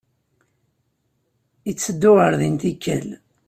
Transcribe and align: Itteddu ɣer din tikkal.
Itteddu 1.71 2.11
ɣer 2.17 2.33
din 2.39 2.55
tikkal. 2.61 3.07